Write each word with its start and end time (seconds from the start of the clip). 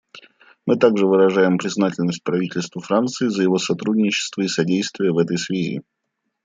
Мы 0.65 0.77
также 0.77 1.05
выражаем 1.05 1.59
признательность 1.59 2.23
правительству 2.23 2.81
Франции 2.81 3.27
за 3.27 3.43
его 3.43 3.59
сотрудничество 3.59 4.41
и 4.41 4.47
содействие 4.47 5.11
в 5.11 5.19
этой 5.19 5.37
связи. 5.37 5.83